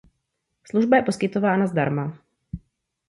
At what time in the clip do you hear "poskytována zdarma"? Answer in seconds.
1.03-2.17